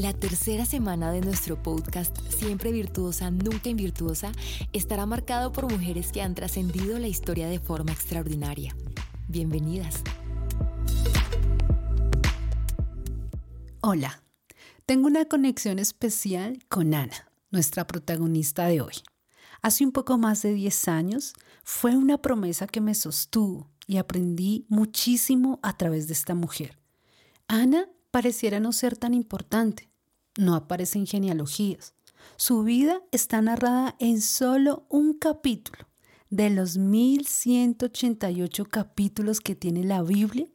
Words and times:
La 0.00 0.12
tercera 0.12 0.66
semana 0.66 1.10
de 1.10 1.22
nuestro 1.22 1.62
podcast, 1.62 2.18
Siempre 2.28 2.70
Virtuosa, 2.70 3.30
Nunca 3.30 3.70
Invirtuosa, 3.70 4.30
estará 4.74 5.06
marcado 5.06 5.52
por 5.52 5.72
mujeres 5.72 6.12
que 6.12 6.20
han 6.20 6.34
trascendido 6.34 6.98
la 6.98 7.08
historia 7.08 7.48
de 7.48 7.58
forma 7.58 7.92
extraordinaria. 7.92 8.76
Bienvenidas. 9.26 10.02
Hola, 13.80 14.22
tengo 14.84 15.06
una 15.06 15.24
conexión 15.24 15.78
especial 15.78 16.58
con 16.68 16.92
Ana, 16.92 17.30
nuestra 17.50 17.86
protagonista 17.86 18.66
de 18.66 18.82
hoy. 18.82 18.96
Hace 19.62 19.86
un 19.86 19.92
poco 19.92 20.18
más 20.18 20.42
de 20.42 20.52
10 20.52 20.88
años 20.88 21.32
fue 21.64 21.96
una 21.96 22.20
promesa 22.20 22.66
que 22.66 22.82
me 22.82 22.94
sostuvo 22.94 23.70
y 23.86 23.96
aprendí 23.96 24.66
muchísimo 24.68 25.58
a 25.62 25.74
través 25.78 26.06
de 26.06 26.12
esta 26.12 26.34
mujer. 26.34 26.78
Ana 27.48 27.88
pareciera 28.16 28.60
no 28.60 28.72
ser 28.72 28.96
tan 28.96 29.12
importante. 29.12 29.90
No 30.36 30.54
aparece 30.54 30.98
en 30.98 31.06
genealogías. 31.06 31.94
Su 32.36 32.62
vida 32.62 33.00
está 33.12 33.40
narrada 33.40 33.96
en 33.98 34.20
solo 34.20 34.84
un 34.88 35.14
capítulo. 35.14 35.86
De 36.28 36.50
los 36.50 36.76
1188 36.76 38.66
capítulos 38.66 39.40
que 39.40 39.54
tiene 39.54 39.84
la 39.84 40.02
Biblia, 40.02 40.46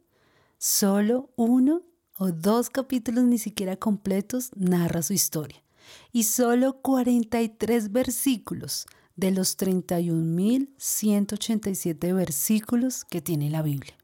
solo 0.58 1.30
uno 1.36 1.82
o 2.18 2.30
dos 2.30 2.70
capítulos 2.70 3.24
ni 3.24 3.38
siquiera 3.38 3.76
completos 3.76 4.50
narra 4.54 5.02
su 5.02 5.14
historia. 5.14 5.64
Y 6.12 6.24
solo 6.24 6.82
43 6.82 7.90
versículos 7.90 8.86
de 9.16 9.30
los 9.30 9.56
31.187 9.58 12.14
versículos 12.14 13.04
que 13.04 13.20
tiene 13.20 13.50
la 13.50 13.60
Biblia. 13.62 13.94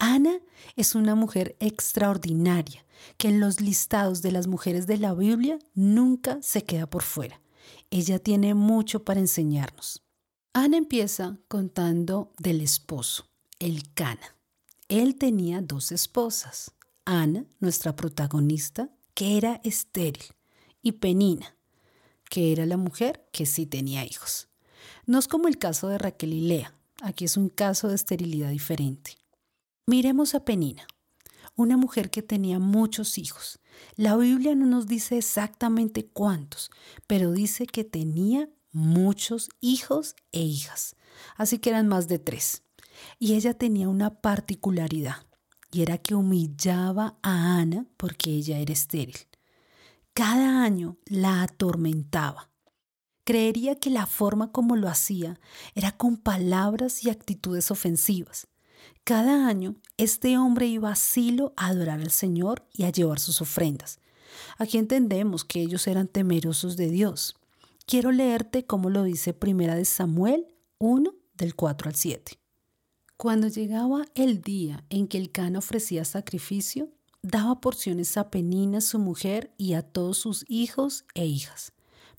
Ana 0.00 0.40
es 0.76 0.94
una 0.94 1.14
mujer 1.14 1.56
extraordinaria 1.60 2.86
que 3.18 3.28
en 3.28 3.38
los 3.38 3.60
listados 3.60 4.22
de 4.22 4.32
las 4.32 4.46
mujeres 4.46 4.86
de 4.86 4.96
la 4.96 5.12
Biblia 5.12 5.58
nunca 5.74 6.38
se 6.40 6.64
queda 6.64 6.88
por 6.88 7.02
fuera. 7.02 7.40
Ella 7.90 8.18
tiene 8.18 8.54
mucho 8.54 9.04
para 9.04 9.20
enseñarnos. 9.20 10.02
Ana 10.54 10.78
empieza 10.78 11.38
contando 11.48 12.32
del 12.38 12.62
esposo, 12.62 13.28
el 13.58 13.92
Cana. 13.92 14.36
Él 14.88 15.16
tenía 15.16 15.60
dos 15.60 15.92
esposas, 15.92 16.72
Ana, 17.04 17.44
nuestra 17.60 17.94
protagonista, 17.94 18.88
que 19.14 19.36
era 19.36 19.60
estéril, 19.64 20.24
y 20.82 20.92
Penina, 20.92 21.56
que 22.30 22.52
era 22.52 22.64
la 22.64 22.78
mujer 22.78 23.28
que 23.32 23.44
sí 23.44 23.66
tenía 23.66 24.06
hijos. 24.06 24.48
No 25.04 25.18
es 25.18 25.28
como 25.28 25.46
el 25.46 25.58
caso 25.58 25.88
de 25.88 25.98
Raquel 25.98 26.32
y 26.32 26.40
Lea, 26.40 26.74
aquí 27.02 27.26
es 27.26 27.36
un 27.36 27.50
caso 27.50 27.88
de 27.88 27.96
esterilidad 27.96 28.50
diferente. 28.50 29.20
Miremos 29.90 30.36
a 30.36 30.44
Penina 30.44 30.86
una 31.56 31.76
mujer 31.76 32.12
que 32.12 32.22
tenía 32.22 32.60
muchos 32.60 33.18
hijos. 33.18 33.58
La 33.96 34.16
Biblia 34.16 34.54
no 34.54 34.64
nos 34.64 34.86
dice 34.86 35.18
exactamente 35.18 36.06
cuántos, 36.06 36.70
pero 37.08 37.32
dice 37.32 37.66
que 37.66 37.82
tenía 37.82 38.48
muchos 38.70 39.48
hijos 39.60 40.14
e 40.30 40.42
hijas, 40.42 40.94
así 41.34 41.58
que 41.58 41.70
eran 41.70 41.88
más 41.88 42.06
de 42.06 42.20
tres. 42.20 42.62
Y 43.18 43.34
ella 43.34 43.52
tenía 43.52 43.88
una 43.88 44.20
particularidad, 44.20 45.26
y 45.72 45.82
era 45.82 45.98
que 45.98 46.14
humillaba 46.14 47.18
a 47.24 47.56
Ana 47.56 47.84
porque 47.96 48.30
ella 48.30 48.60
era 48.60 48.72
estéril. 48.72 49.18
Cada 50.12 50.62
año 50.62 50.98
la 51.06 51.42
atormentaba. 51.42 52.48
Creería 53.24 53.74
que 53.74 53.90
la 53.90 54.06
forma 54.06 54.52
como 54.52 54.76
lo 54.76 54.88
hacía 54.88 55.40
era 55.74 55.90
con 55.90 56.16
palabras 56.16 57.02
y 57.02 57.10
actitudes 57.10 57.72
ofensivas. 57.72 58.46
Cada 59.04 59.46
año 59.48 59.76
este 59.96 60.38
hombre 60.38 60.66
iba 60.66 60.90
a 60.90 60.96
Silo 60.96 61.52
a 61.56 61.68
adorar 61.68 62.00
al 62.00 62.10
Señor 62.10 62.66
y 62.72 62.84
a 62.84 62.90
llevar 62.90 63.18
sus 63.18 63.40
ofrendas. 63.40 63.98
Aquí 64.58 64.78
entendemos 64.78 65.44
que 65.44 65.60
ellos 65.60 65.86
eran 65.86 66.06
temerosos 66.06 66.76
de 66.76 66.90
Dios. 66.90 67.36
Quiero 67.86 68.12
leerte 68.12 68.66
cómo 68.66 68.88
lo 68.90 69.02
dice 69.02 69.32
Primera 69.32 69.74
de 69.74 69.84
Samuel 69.84 70.46
1 70.78 71.12
del 71.34 71.56
4 71.56 71.88
al 71.88 71.96
7. 71.96 72.38
Cuando 73.16 73.48
llegaba 73.48 74.06
el 74.14 74.40
día 74.40 74.84
en 74.88 75.08
que 75.08 75.18
el 75.18 75.32
Cana 75.32 75.58
ofrecía 75.58 76.04
sacrificio, 76.04 76.88
daba 77.22 77.60
porciones 77.60 78.16
a 78.16 78.30
Penina 78.30 78.80
su 78.80 78.98
mujer 78.98 79.52
y 79.58 79.74
a 79.74 79.82
todos 79.82 80.18
sus 80.18 80.44
hijos 80.48 81.04
e 81.14 81.26
hijas. 81.26 81.72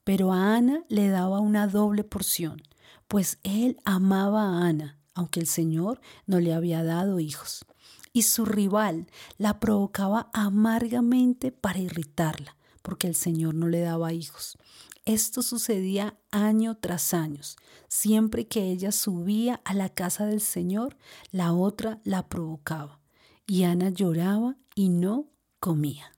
Pero 0.03 0.33
a 0.33 0.55
Ana 0.55 0.83
le 0.89 1.07
daba 1.07 1.39
una 1.39 1.67
doble 1.67 2.03
porción, 2.03 2.61
pues 3.07 3.39
él 3.43 3.79
amaba 3.85 4.43
a 4.43 4.67
Ana 4.67 5.00
aunque 5.13 5.39
el 5.39 5.47
Señor 5.47 6.01
no 6.25 6.39
le 6.39 6.53
había 6.53 6.83
dado 6.83 7.19
hijos. 7.19 7.65
Y 8.13 8.23
su 8.23 8.45
rival 8.45 9.07
la 9.37 9.59
provocaba 9.59 10.29
amargamente 10.33 11.51
para 11.51 11.79
irritarla, 11.79 12.57
porque 12.81 13.07
el 13.07 13.15
Señor 13.15 13.55
no 13.55 13.67
le 13.67 13.79
daba 13.81 14.13
hijos. 14.13 14.57
Esto 15.05 15.41
sucedía 15.41 16.17
año 16.29 16.77
tras 16.77 17.13
año. 17.13 17.41
Siempre 17.87 18.47
que 18.47 18.69
ella 18.71 18.91
subía 18.91 19.61
a 19.65 19.73
la 19.73 19.89
casa 19.89 20.25
del 20.25 20.41
Señor, 20.41 20.97
la 21.31 21.53
otra 21.53 21.99
la 22.03 22.27
provocaba. 22.27 22.99
Y 23.47 23.63
Ana 23.63 23.89
lloraba 23.89 24.57
y 24.75 24.89
no 24.89 25.31
comía. 25.59 26.11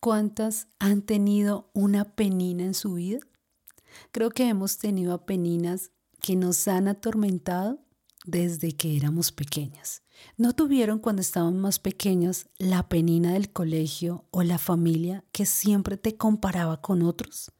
¿Cuántas 0.00 0.68
han 0.78 1.02
tenido 1.02 1.70
una 1.74 2.04
penina 2.04 2.64
en 2.64 2.74
su 2.74 2.94
vida? 2.94 3.20
Creo 4.12 4.30
que 4.30 4.48
hemos 4.48 4.78
tenido 4.78 5.24
peninas 5.24 5.90
que 6.20 6.36
nos 6.36 6.66
han 6.68 6.88
atormentado 6.88 7.78
desde 8.24 8.72
que 8.72 8.96
éramos 8.96 9.32
pequeñas. 9.32 10.02
¿No 10.36 10.54
tuvieron 10.54 10.98
cuando 10.98 11.22
estaban 11.22 11.58
más 11.58 11.78
pequeñas 11.78 12.48
la 12.58 12.88
penina 12.88 13.32
del 13.32 13.50
colegio 13.50 14.26
o 14.30 14.42
la 14.42 14.58
familia 14.58 15.24
que 15.32 15.46
siempre 15.46 15.96
te 15.96 16.16
comparaba 16.16 16.80
con 16.80 17.02
otros? 17.02 17.52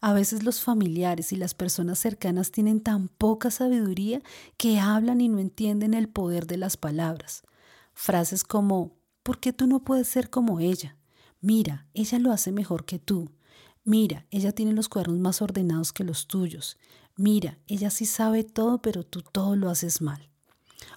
A 0.00 0.14
veces 0.14 0.42
los 0.44 0.62
familiares 0.62 1.32
y 1.32 1.36
las 1.36 1.52
personas 1.52 1.98
cercanas 1.98 2.50
tienen 2.50 2.80
tan 2.80 3.08
poca 3.08 3.50
sabiduría 3.50 4.22
que 4.56 4.80
hablan 4.80 5.20
y 5.20 5.28
no 5.28 5.38
entienden 5.38 5.92
el 5.92 6.08
poder 6.08 6.46
de 6.46 6.56
las 6.56 6.78
palabras. 6.78 7.42
Frases 7.92 8.42
como, 8.42 8.96
¿por 9.22 9.40
qué 9.40 9.52
tú 9.52 9.66
no 9.66 9.84
puedes 9.84 10.08
ser 10.08 10.30
como 10.30 10.58
ella? 10.58 10.96
Mira, 11.42 11.86
ella 11.92 12.18
lo 12.18 12.32
hace 12.32 12.50
mejor 12.50 12.86
que 12.86 12.98
tú. 12.98 13.30
Mira, 13.84 14.26
ella 14.30 14.52
tiene 14.52 14.72
los 14.72 14.88
cuadernos 14.88 15.18
más 15.18 15.42
ordenados 15.42 15.92
que 15.92 16.04
los 16.04 16.26
tuyos. 16.26 16.78
Mira, 17.22 17.58
ella 17.66 17.90
sí 17.90 18.06
sabe 18.06 18.44
todo, 18.44 18.80
pero 18.80 19.04
tú 19.04 19.20
todo 19.20 19.54
lo 19.54 19.68
haces 19.68 20.00
mal. 20.00 20.30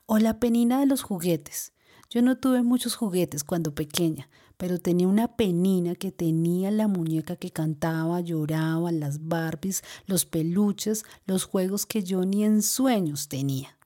O 0.06 0.20
la 0.20 0.40
penina 0.40 0.80
de 0.80 0.86
los 0.86 1.02
juguetes. 1.02 1.74
Yo 2.10 2.22
no 2.22 2.38
tuve 2.38 2.64
muchos 2.64 2.96
juguetes 2.96 3.44
cuando 3.44 3.76
pequeña, 3.76 4.30
pero 4.56 4.78
tenía 4.78 5.10
una 5.10 5.36
penina 5.36 5.96
que 5.96 6.14
tenía 6.14 6.72
la 6.72 6.88
muñeca 6.88 7.36
que 7.36 7.52
cantaba, 7.52 8.22
lloraba, 8.22 8.94
las 8.94 9.28
Barbies, 9.28 9.84
los 10.06 10.26
peluches, 10.26 11.04
los 11.26 11.44
juegos 11.44 11.86
que 11.86 12.06
yo 12.06 12.24
ni 12.24 12.46
en 12.46 12.62
sueños 12.62 13.28
tenía. 13.28 13.78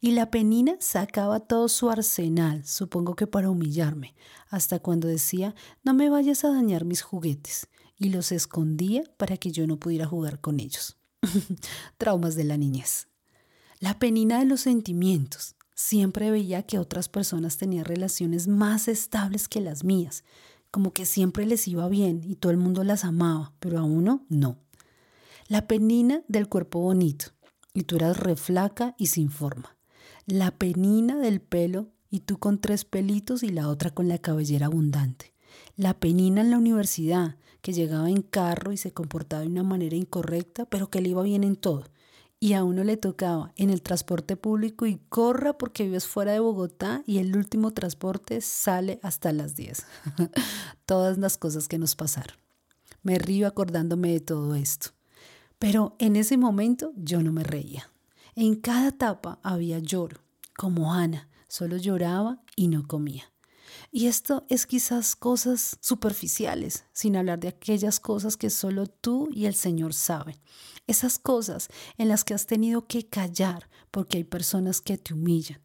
Y 0.00 0.12
la 0.12 0.30
penina 0.30 0.76
sacaba 0.80 1.38
todo 1.38 1.68
su 1.68 1.90
arsenal, 1.90 2.64
supongo 2.64 3.14
que 3.14 3.26
para 3.26 3.50
humillarme, 3.50 4.14
hasta 4.48 4.78
cuando 4.78 5.06
decía, 5.06 5.54
no 5.84 5.92
me 5.92 6.08
vayas 6.08 6.46
a 6.46 6.50
dañar 6.50 6.86
mis 6.86 7.02
juguetes 7.02 7.68
y 7.98 8.08
los 8.08 8.32
escondía 8.32 9.04
para 9.18 9.36
que 9.36 9.52
yo 9.52 9.66
no 9.66 9.76
pudiera 9.76 10.06
jugar 10.06 10.40
con 10.40 10.58
ellos. 10.58 10.96
Traumas 11.98 12.34
de 12.34 12.44
la 12.44 12.56
niñez. 12.56 13.08
La 13.80 13.98
penina 13.98 14.38
de 14.38 14.44
los 14.44 14.60
sentimientos. 14.60 15.56
Siempre 15.74 16.30
veía 16.30 16.62
que 16.62 16.78
otras 16.78 17.08
personas 17.08 17.56
tenían 17.56 17.84
relaciones 17.84 18.46
más 18.46 18.88
estables 18.88 19.48
que 19.48 19.60
las 19.60 19.84
mías, 19.84 20.22
como 20.70 20.92
que 20.92 21.06
siempre 21.06 21.46
les 21.46 21.66
iba 21.66 21.88
bien 21.88 22.22
y 22.24 22.36
todo 22.36 22.52
el 22.52 22.58
mundo 22.58 22.84
las 22.84 23.04
amaba, 23.04 23.52
pero 23.58 23.78
a 23.78 23.82
uno 23.82 24.24
no. 24.28 24.58
La 25.48 25.66
penina 25.66 26.22
del 26.28 26.48
cuerpo 26.48 26.80
bonito, 26.80 27.26
y 27.74 27.82
tú 27.82 27.96
eras 27.96 28.16
reflaca 28.16 28.94
y 28.98 29.06
sin 29.06 29.30
forma. 29.30 29.76
La 30.26 30.52
penina 30.52 31.16
del 31.16 31.40
pelo, 31.40 31.90
y 32.10 32.20
tú 32.20 32.38
con 32.38 32.60
tres 32.60 32.84
pelitos 32.84 33.42
y 33.42 33.48
la 33.48 33.68
otra 33.68 33.90
con 33.90 34.06
la 34.06 34.18
cabellera 34.18 34.66
abundante. 34.66 35.31
La 35.82 35.94
penina 35.94 36.42
en 36.42 36.52
la 36.52 36.58
universidad, 36.58 37.34
que 37.60 37.72
llegaba 37.72 38.08
en 38.08 38.22
carro 38.22 38.70
y 38.70 38.76
se 38.76 38.92
comportaba 38.92 39.42
de 39.42 39.48
una 39.48 39.64
manera 39.64 39.96
incorrecta, 39.96 40.64
pero 40.64 40.90
que 40.90 41.00
le 41.00 41.08
iba 41.08 41.24
bien 41.24 41.42
en 41.42 41.56
todo. 41.56 41.86
Y 42.38 42.52
a 42.52 42.62
uno 42.62 42.84
le 42.84 42.96
tocaba 42.96 43.52
en 43.56 43.68
el 43.68 43.82
transporte 43.82 44.36
público 44.36 44.86
y 44.86 45.00
corra 45.08 45.58
porque 45.58 45.82
vives 45.82 46.06
fuera 46.06 46.30
de 46.30 46.38
Bogotá 46.38 47.02
y 47.04 47.18
el 47.18 47.36
último 47.36 47.72
transporte 47.72 48.42
sale 48.42 49.00
hasta 49.02 49.32
las 49.32 49.56
10. 49.56 49.84
Todas 50.86 51.18
las 51.18 51.36
cosas 51.36 51.66
que 51.66 51.78
nos 51.78 51.96
pasaron. 51.96 52.36
Me 53.02 53.18
río 53.18 53.48
acordándome 53.48 54.12
de 54.12 54.20
todo 54.20 54.54
esto. 54.54 54.90
Pero 55.58 55.96
en 55.98 56.14
ese 56.14 56.36
momento 56.36 56.92
yo 56.94 57.24
no 57.24 57.32
me 57.32 57.42
reía. 57.42 57.90
En 58.36 58.54
cada 58.54 58.90
etapa 58.90 59.40
había 59.42 59.80
lloro, 59.80 60.20
como 60.56 60.94
Ana, 60.94 61.28
solo 61.48 61.76
lloraba 61.76 62.40
y 62.54 62.68
no 62.68 62.86
comía. 62.86 63.31
Y 63.90 64.06
esto 64.06 64.46
es 64.48 64.66
quizás 64.66 65.16
cosas 65.16 65.76
superficiales, 65.80 66.84
sin 66.92 67.16
hablar 67.16 67.40
de 67.40 67.48
aquellas 67.48 68.00
cosas 68.00 68.36
que 68.36 68.50
solo 68.50 68.86
tú 68.86 69.28
y 69.32 69.46
el 69.46 69.54
Señor 69.54 69.94
saben. 69.94 70.36
Esas 70.86 71.18
cosas 71.18 71.68
en 71.98 72.08
las 72.08 72.24
que 72.24 72.34
has 72.34 72.46
tenido 72.46 72.86
que 72.86 73.08
callar 73.08 73.68
porque 73.90 74.18
hay 74.18 74.24
personas 74.24 74.80
que 74.80 74.98
te 74.98 75.14
humillan. 75.14 75.60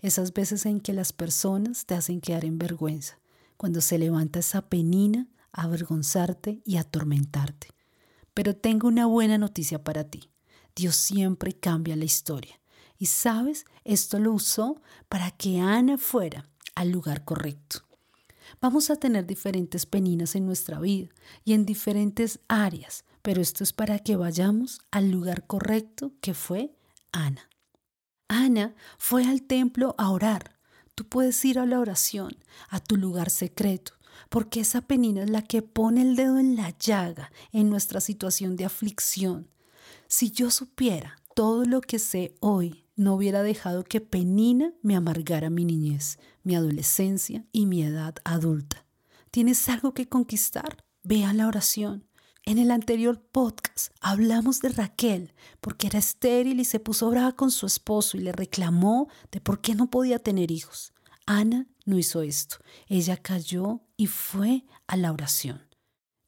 Esas 0.00 0.32
veces 0.32 0.64
en 0.66 0.80
que 0.80 0.92
las 0.92 1.12
personas 1.12 1.86
te 1.86 1.94
hacen 1.94 2.20
quedar 2.20 2.44
en 2.44 2.58
vergüenza. 2.58 3.18
Cuando 3.56 3.80
se 3.80 3.98
levanta 3.98 4.38
esa 4.38 4.68
penina 4.68 5.28
avergonzarte 5.52 6.62
y 6.64 6.76
atormentarte. 6.76 7.68
Pero 8.34 8.56
tengo 8.56 8.88
una 8.88 9.06
buena 9.06 9.38
noticia 9.38 9.82
para 9.82 10.04
ti. 10.04 10.30
Dios 10.74 10.96
siempre 10.96 11.52
cambia 11.52 11.96
la 11.96 12.04
historia. 12.04 12.60
Y 12.98 13.06
sabes, 13.06 13.66
esto 13.84 14.18
lo 14.18 14.32
usó 14.32 14.80
para 15.08 15.30
que 15.32 15.60
Ana 15.60 15.98
fuera 15.98 16.48
al 16.74 16.90
lugar 16.90 17.24
correcto. 17.24 17.80
Vamos 18.60 18.90
a 18.90 18.96
tener 18.96 19.26
diferentes 19.26 19.86
peninas 19.86 20.34
en 20.34 20.46
nuestra 20.46 20.78
vida 20.80 21.08
y 21.44 21.54
en 21.54 21.64
diferentes 21.64 22.40
áreas, 22.48 23.04
pero 23.22 23.40
esto 23.40 23.64
es 23.64 23.72
para 23.72 23.98
que 23.98 24.16
vayamos 24.16 24.80
al 24.90 25.10
lugar 25.10 25.46
correcto 25.46 26.12
que 26.20 26.34
fue 26.34 26.74
Ana. 27.12 27.48
Ana 28.28 28.74
fue 28.98 29.26
al 29.26 29.42
templo 29.42 29.94
a 29.98 30.10
orar. 30.10 30.58
Tú 30.94 31.08
puedes 31.08 31.42
ir 31.44 31.58
a 31.58 31.66
la 31.66 31.80
oración, 31.80 32.32
a 32.68 32.80
tu 32.80 32.96
lugar 32.96 33.30
secreto, 33.30 33.94
porque 34.28 34.60
esa 34.60 34.82
penina 34.82 35.22
es 35.22 35.30
la 35.30 35.42
que 35.42 35.62
pone 35.62 36.02
el 36.02 36.16
dedo 36.16 36.38
en 36.38 36.56
la 36.56 36.70
llaga 36.78 37.32
en 37.52 37.70
nuestra 37.70 38.00
situación 38.00 38.56
de 38.56 38.64
aflicción. 38.64 39.48
Si 40.08 40.30
yo 40.30 40.50
supiera 40.50 41.16
todo 41.34 41.64
lo 41.64 41.80
que 41.80 41.98
sé 41.98 42.34
hoy, 42.40 42.81
no 43.02 43.14
hubiera 43.14 43.42
dejado 43.42 43.84
que 43.84 44.00
Penina 44.00 44.72
me 44.82 44.96
amargara 44.96 45.50
mi 45.50 45.64
niñez, 45.64 46.18
mi 46.42 46.54
adolescencia 46.54 47.44
y 47.52 47.66
mi 47.66 47.82
edad 47.82 48.14
adulta. 48.24 48.86
¿Tienes 49.30 49.68
algo 49.68 49.92
que 49.92 50.08
conquistar? 50.08 50.84
Ve 51.02 51.24
a 51.24 51.32
la 51.32 51.48
oración. 51.48 52.06
En 52.44 52.58
el 52.58 52.70
anterior 52.70 53.20
podcast 53.20 53.92
hablamos 54.00 54.60
de 54.60 54.70
Raquel 54.70 55.32
porque 55.60 55.86
era 55.86 55.98
estéril 55.98 56.60
y 56.60 56.64
se 56.64 56.80
puso 56.80 57.08
brava 57.10 57.32
con 57.32 57.50
su 57.50 57.66
esposo 57.66 58.16
y 58.16 58.20
le 58.20 58.32
reclamó 58.32 59.08
de 59.30 59.40
por 59.40 59.60
qué 59.60 59.74
no 59.74 59.90
podía 59.90 60.18
tener 60.18 60.50
hijos. 60.50 60.92
Ana 61.26 61.68
no 61.84 61.98
hizo 61.98 62.22
esto. 62.22 62.56
Ella 62.88 63.16
cayó 63.16 63.82
y 63.96 64.06
fue 64.06 64.64
a 64.86 64.96
la 64.96 65.12
oración. 65.12 65.60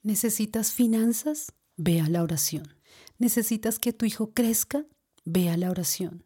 ¿Necesitas 0.03 0.73
finanzas? 0.73 1.53
Ve 1.77 2.01
a 2.01 2.09
la 2.09 2.23
oración. 2.23 2.77
¿Necesitas 3.19 3.79
que 3.79 3.93
tu 3.93 4.07
hijo 4.07 4.33
crezca? 4.33 4.87
Ve 5.25 5.51
a 5.51 5.57
la 5.57 5.71
oración. 5.71 6.25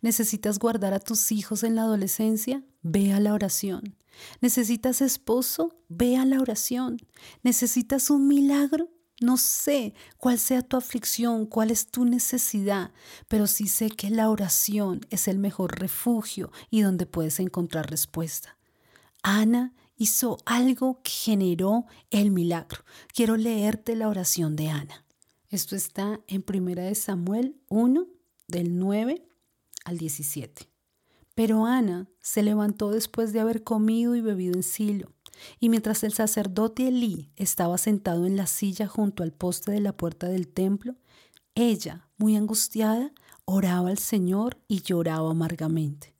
¿Necesitas 0.00 0.58
guardar 0.58 0.94
a 0.94 1.00
tus 1.00 1.32
hijos 1.32 1.62
en 1.62 1.74
la 1.74 1.82
adolescencia? 1.82 2.62
Ve 2.82 3.12
a 3.12 3.20
la 3.20 3.34
oración. 3.34 3.96
¿Necesitas 4.40 5.00
esposo? 5.00 5.76
Ve 5.88 6.16
a 6.16 6.24
la 6.24 6.40
oración. 6.40 6.98
¿Necesitas 7.42 8.10
un 8.10 8.28
milagro? 8.28 8.88
No 9.20 9.36
sé 9.36 9.94
cuál 10.16 10.38
sea 10.38 10.62
tu 10.62 10.76
aflicción, 10.76 11.46
cuál 11.46 11.72
es 11.72 11.88
tu 11.88 12.04
necesidad, 12.04 12.92
pero 13.26 13.48
sí 13.48 13.66
sé 13.66 13.90
que 13.90 14.10
la 14.10 14.30
oración 14.30 15.00
es 15.10 15.26
el 15.26 15.38
mejor 15.38 15.80
refugio 15.80 16.52
y 16.70 16.82
donde 16.82 17.04
puedes 17.04 17.40
encontrar 17.40 17.90
respuesta. 17.90 18.56
Ana 19.22 19.74
hizo 19.96 20.38
algo 20.46 21.02
que 21.02 21.10
generó 21.10 21.86
el 22.10 22.30
milagro. 22.30 22.84
Quiero 23.12 23.36
leerte 23.36 23.96
la 23.96 24.08
oración 24.08 24.54
de 24.54 24.68
Ana. 24.68 25.04
Esto 25.50 25.74
está 25.74 26.20
en 26.28 26.44
1 26.46 26.94
Samuel 26.94 27.56
1, 27.68 28.06
del 28.46 28.78
9 28.78 29.27
al 29.88 29.98
17. 29.98 30.68
Pero 31.34 31.66
Ana 31.66 32.08
se 32.20 32.42
levantó 32.42 32.90
después 32.90 33.32
de 33.32 33.40
haber 33.40 33.62
comido 33.62 34.14
y 34.14 34.20
bebido 34.20 34.54
en 34.54 34.62
Silo 34.62 35.12
y 35.60 35.68
mientras 35.68 36.02
el 36.04 36.12
sacerdote 36.12 36.88
Elí 36.88 37.30
estaba 37.36 37.78
sentado 37.78 38.26
en 38.26 38.36
la 38.36 38.46
silla 38.46 38.86
junto 38.86 39.22
al 39.22 39.32
poste 39.32 39.72
de 39.72 39.80
la 39.80 39.96
puerta 39.96 40.28
del 40.28 40.48
templo, 40.48 40.96
ella, 41.54 42.08
muy 42.16 42.36
angustiada, 42.36 43.12
oraba 43.44 43.90
al 43.90 43.98
Señor 43.98 44.58
y 44.68 44.82
lloraba 44.82 45.30
amargamente. 45.30 46.14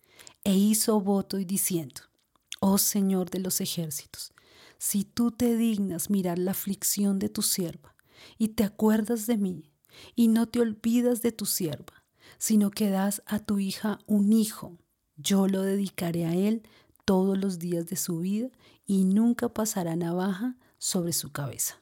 E 0.44 0.54
hizo 0.54 1.00
voto 1.00 1.38
y 1.38 1.44
diciendo, 1.44 2.02
Oh 2.60 2.78
Señor 2.78 3.30
de 3.30 3.40
los 3.40 3.60
ejércitos, 3.60 4.32
si 4.78 5.04
tú 5.04 5.30
te 5.30 5.56
dignas 5.56 6.10
mirar 6.10 6.38
la 6.38 6.52
aflicción 6.52 7.18
de 7.18 7.28
tu 7.28 7.42
sierva, 7.42 7.94
y 8.36 8.48
te 8.48 8.64
acuerdas 8.64 9.26
de 9.26 9.36
mí, 9.36 9.70
y 10.14 10.28
no 10.28 10.46
te 10.46 10.60
olvidas 10.60 11.22
de 11.22 11.32
tu 11.32 11.46
sierva, 11.46 11.97
sino 12.38 12.70
que 12.70 12.90
das 12.90 13.22
a 13.26 13.38
tu 13.38 13.58
hija 13.58 13.98
un 14.06 14.32
hijo, 14.32 14.78
yo 15.16 15.48
lo 15.48 15.62
dedicaré 15.62 16.24
a 16.24 16.34
él 16.34 16.62
todos 17.04 17.36
los 17.36 17.58
días 17.58 17.86
de 17.86 17.96
su 17.96 18.20
vida 18.20 18.50
y 18.86 19.04
nunca 19.04 19.48
pasará 19.48 19.96
navaja 19.96 20.56
sobre 20.78 21.12
su 21.12 21.32
cabeza. 21.32 21.80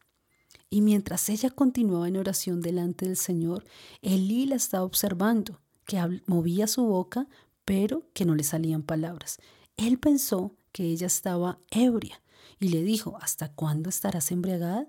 Y 0.71 0.81
mientras 0.81 1.29
ella 1.29 1.51
continuaba 1.51 2.09
en 2.09 2.17
oración 2.17 2.61
delante 2.61 3.07
del 3.07 3.17
Señor, 3.17 3.65
Elí 4.03 4.47
la 4.47 4.57
estaba 4.57 4.85
observando, 4.85 5.61
que 5.85 6.01
movía 6.27 6.67
su 6.67 6.85
boca, 6.85 7.29
pero 7.65 8.09
que 8.13 8.25
no 8.25 8.35
le 8.35 8.43
salían 8.43 8.83
palabras. 8.83 9.39
Él 9.77 9.99
pensó 9.99 10.57
que 10.73 10.85
ella 10.85 11.07
estaba 11.07 11.59
ebria 11.71 12.21
y 12.59 12.69
le 12.71 12.83
dijo, 12.83 13.17
¿hasta 13.21 13.53
cuándo 13.53 13.89
estarás 13.91 14.33
embriagada? 14.33 14.89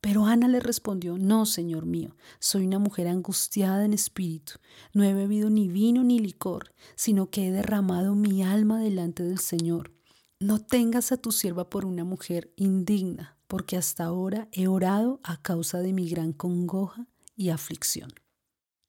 Pero 0.00 0.24
Ana 0.24 0.48
le 0.48 0.60
respondió, 0.60 1.18
no, 1.18 1.44
Señor 1.44 1.84
mío, 1.84 2.16
soy 2.38 2.66
una 2.66 2.78
mujer 2.78 3.06
angustiada 3.06 3.84
en 3.84 3.92
espíritu, 3.92 4.54
no 4.94 5.04
he 5.04 5.12
bebido 5.12 5.50
ni 5.50 5.68
vino 5.68 6.02
ni 6.02 6.18
licor, 6.18 6.72
sino 6.96 7.28
que 7.28 7.46
he 7.46 7.50
derramado 7.50 8.14
mi 8.14 8.42
alma 8.42 8.80
delante 8.80 9.22
del 9.22 9.38
Señor. 9.38 9.92
No 10.38 10.58
tengas 10.58 11.12
a 11.12 11.18
tu 11.18 11.32
sierva 11.32 11.68
por 11.68 11.84
una 11.84 12.04
mujer 12.04 12.50
indigna, 12.56 13.36
porque 13.46 13.76
hasta 13.76 14.04
ahora 14.04 14.48
he 14.52 14.68
orado 14.68 15.20
a 15.22 15.42
causa 15.42 15.80
de 15.80 15.92
mi 15.92 16.08
gran 16.08 16.32
congoja 16.32 17.06
y 17.36 17.50
aflicción. 17.50 18.10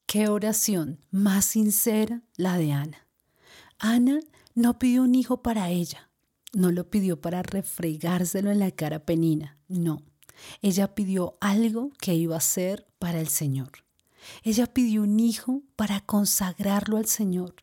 Qué 0.05 0.29
oración 0.29 1.01
más 1.09 1.45
sincera 1.45 2.21
la 2.37 2.57
de 2.57 2.71
Ana. 2.71 3.07
Ana 3.79 4.19
no 4.55 4.79
pidió 4.79 5.03
un 5.03 5.15
hijo 5.15 5.41
para 5.41 5.69
ella, 5.71 6.09
no 6.53 6.71
lo 6.71 6.89
pidió 6.89 7.19
para 7.19 7.43
refregárselo 7.43 8.51
en 8.51 8.59
la 8.59 8.71
cara 8.71 9.05
penina, 9.05 9.57
no. 9.67 10.03
Ella 10.61 10.93
pidió 10.95 11.37
algo 11.41 11.91
que 11.99 12.15
iba 12.15 12.37
a 12.37 12.41
ser 12.41 12.87
para 12.99 13.19
el 13.19 13.27
Señor. 13.27 13.71
Ella 14.43 14.67
pidió 14.67 15.03
un 15.03 15.19
hijo 15.19 15.63
para 15.75 16.01
consagrarlo 16.01 16.97
al 16.97 17.05
Señor. 17.05 17.55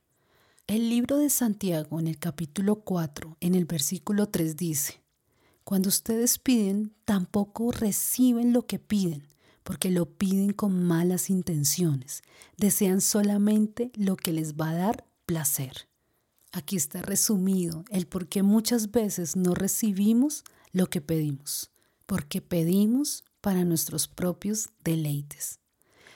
El 0.67 0.91
libro 0.91 1.19
de 1.19 1.31
Santiago 1.31 1.99
en 1.99 2.09
el 2.09 2.19
capítulo 2.19 2.81
4, 2.81 3.37
en 3.41 3.55
el 3.55 3.65
versículo 3.65 4.29
3 4.29 4.57
dice, 4.57 5.03
Cuando 5.65 5.89
ustedes 5.89 6.39
piden, 6.39 6.93
tampoco 7.05 7.73
reciben 7.73 8.53
lo 8.53 8.67
que 8.67 8.79
piden, 8.79 9.29
porque 9.63 9.91
lo 9.91 10.07
piden 10.07 10.53
con 10.53 10.83
malas 10.83 11.31
intenciones. 11.31 12.23
Desean 12.57 13.01
solamente 13.01 13.91
lo 13.95 14.17
que 14.17 14.33
les 14.33 14.55
va 14.55 14.71
a 14.71 14.75
dar 14.75 15.07
placer. 15.25 15.89
Aquí 16.53 16.77
está 16.77 17.03
resumido 17.03 17.85
el 17.91 18.07
por 18.07 18.29
qué 18.29 18.43
muchas 18.43 18.91
veces 18.91 19.37
no 19.37 19.55
recibimos 19.55 20.45
lo 20.73 20.89
que 20.89 21.01
pedimos 21.01 21.71
porque 22.09 22.41
pedimos 22.41 23.23
para 23.43 23.65
nuestros 23.65 24.09
propios 24.09 24.71
deleites. 24.83 25.61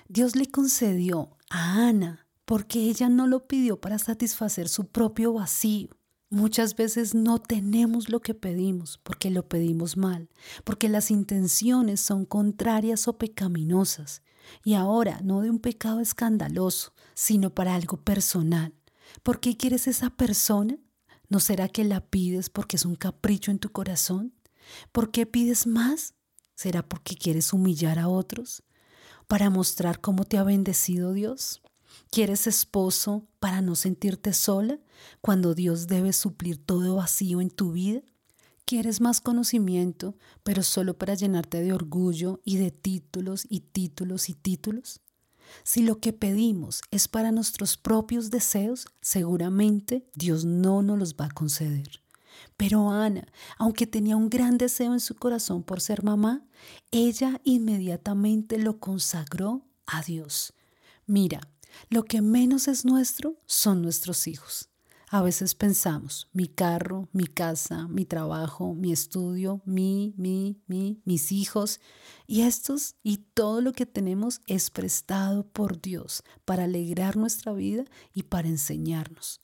Dios 0.09 0.37
le 0.37 0.51
concedió 0.51 1.37
a 1.51 1.87
Ana 1.87 2.27
porque 2.47 2.89
ella 2.89 3.11
no 3.11 3.27
lo 3.27 3.47
pidió 3.47 3.79
para 3.79 3.99
satisfacer 3.99 4.71
su 4.71 4.87
propio 4.87 5.35
vacío. 5.35 5.91
Muchas 6.31 6.77
veces 6.77 7.15
no 7.15 7.39
tenemos 7.39 8.09
lo 8.09 8.21
que 8.21 8.33
pedimos 8.33 9.01
porque 9.03 9.31
lo 9.31 9.47
pedimos 9.51 9.99
mal, 9.99 10.31
porque 10.65 10.89
las 10.89 11.11
intenciones 11.11 12.01
son 12.01 12.25
contrarias 12.25 13.07
o 13.07 13.19
pecaminosas. 13.19 14.23
Y 14.65 14.73
ahora 14.73 15.21
no 15.23 15.43
de 15.43 15.51
un 15.51 15.59
pecado 15.59 16.01
escandaloso, 16.01 16.95
sino 17.13 17.55
para 17.55 17.75
algo 17.75 17.99
personal. 17.99 18.73
¿Por 19.23 19.41
qué 19.41 19.59
quieres 19.59 19.87
esa 19.87 20.09
persona? 20.09 20.79
¿No 21.29 21.39
será 21.39 21.69
que 21.69 21.85
la 21.85 22.01
pides 22.01 22.49
porque 22.49 22.77
es 22.77 22.87
un 22.87 22.95
capricho 22.95 23.51
en 23.51 23.59
tu 23.59 23.71
corazón? 23.71 24.33
¿Por 24.93 25.11
qué 25.11 25.27
pides 25.27 25.67
más? 25.67 26.15
¿Será 26.55 26.87
porque 26.87 27.17
quieres 27.17 27.53
humillar 27.53 27.99
a 27.99 28.09
otros? 28.09 28.63
¿Para 29.27 29.51
mostrar 29.51 30.01
cómo 30.01 30.25
te 30.25 30.39
ha 30.39 30.43
bendecido 30.43 31.13
Dios? 31.13 31.63
¿Quieres 32.11 32.47
esposo 32.47 33.27
para 33.41 33.61
no 33.63 33.75
sentirte 33.75 34.33
sola 34.33 34.79
cuando 35.21 35.55
Dios 35.55 35.87
debe 35.87 36.13
suplir 36.13 36.65
todo 36.65 36.97
vacío 36.97 37.41
en 37.41 37.51
tu 37.51 37.73
vida? 37.73 38.03
¿Quieres 38.65 39.01
más 39.01 39.21
conocimiento, 39.21 40.17
pero 40.43 40.63
solo 40.63 40.97
para 40.97 41.15
llenarte 41.15 41.63
de 41.63 41.73
orgullo 41.73 42.41
y 42.45 42.57
de 42.59 42.71
títulos 42.71 43.47
y 43.49 43.61
títulos 43.61 44.29
y 44.29 44.35
títulos? 44.35 45.01
Si 45.65 45.83
lo 45.83 45.99
que 45.99 46.13
pedimos 46.13 46.83
es 46.91 47.09
para 47.09 47.33
nuestros 47.33 47.77
propios 47.77 48.31
deseos, 48.31 48.87
seguramente 49.01 50.07
Dios 50.15 50.45
no 50.45 50.83
nos 50.83 50.99
los 50.99 51.15
va 51.17 51.27
a 51.27 51.31
conceder. 51.31 52.02
Pero 52.57 52.91
Ana, 52.91 53.27
aunque 53.59 53.87
tenía 53.87 54.17
un 54.17 54.31
gran 54.31 54.59
deseo 54.59 54.93
en 54.93 55.01
su 55.01 55.15
corazón 55.15 55.63
por 55.63 55.81
ser 55.81 56.03
mamá, 56.03 56.45
ella 56.91 57.41
inmediatamente 57.45 58.59
lo 58.59 58.79
consagró 58.79 59.67
a 59.87 60.03
Dios. 60.03 60.53
Mira, 61.07 61.41
lo 61.89 62.05
que 62.05 62.23
menos 62.23 62.69
es 62.69 62.85
nuestro 62.85 63.37
son 63.47 63.83
nuestros 63.83 64.27
hijos. 64.27 64.69
A 65.09 65.21
veces 65.21 65.55
pensamos, 65.55 66.29
mi 66.33 66.49
carro, 66.49 67.11
mi 67.13 67.27
casa, 67.27 67.87
mi 67.87 68.07
trabajo, 68.07 68.73
mi 68.73 68.93
estudio, 68.93 69.61
mi, 69.67 70.15
mi, 70.17 70.63
mi, 70.67 71.03
mis 71.05 71.33
hijos, 71.33 71.81
y 72.27 72.43
estos 72.43 72.95
y 73.03 73.19
todo 73.19 73.61
lo 73.61 73.73
que 73.73 73.85
tenemos 73.85 74.41
es 74.47 74.71
prestado 74.71 75.47
por 75.47 75.83
Dios 75.83 76.23
para 76.47 76.65
alegrar 76.65 77.19
nuestra 77.19 77.53
vida 77.53 77.85
y 78.15 78.23
para 78.23 78.49
enseñarnos. 78.49 79.43